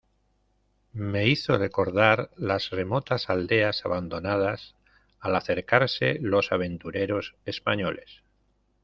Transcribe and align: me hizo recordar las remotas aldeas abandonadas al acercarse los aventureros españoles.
me 0.93 1.27
hizo 1.27 1.59
recordar 1.59 2.31
las 2.35 2.71
remotas 2.71 3.29
aldeas 3.29 3.85
abandonadas 3.85 4.75
al 5.19 5.35
acercarse 5.35 6.17
los 6.19 6.51
aventureros 6.51 7.35
españoles. 7.45 8.23